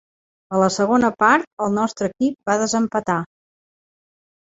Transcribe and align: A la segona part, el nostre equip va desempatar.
A 0.55 0.59
la 0.61 0.69
segona 0.75 1.11
part, 1.23 1.45
el 1.65 1.75
nostre 1.79 2.07
equip 2.13 2.51
va 2.51 2.55
desempatar. 2.63 3.19